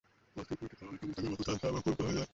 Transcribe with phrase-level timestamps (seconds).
[0.39, 2.29] Osteoporotic হাড় অনেকটা মৌচাকের মতো ঝাঁজরা বা ফুলকো হয়ে যায়।